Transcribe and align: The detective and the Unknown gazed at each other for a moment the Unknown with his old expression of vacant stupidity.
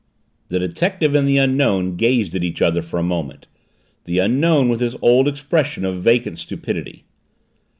The 0.49 0.57
detective 0.57 1.13
and 1.13 1.27
the 1.29 1.37
Unknown 1.37 1.95
gazed 1.95 2.33
at 2.33 2.43
each 2.43 2.59
other 2.59 2.81
for 2.81 2.97
a 2.97 3.03
moment 3.03 3.45
the 4.05 4.17
Unknown 4.17 4.67
with 4.67 4.79
his 4.79 4.95
old 4.99 5.27
expression 5.27 5.85
of 5.85 6.01
vacant 6.01 6.39
stupidity. 6.39 7.05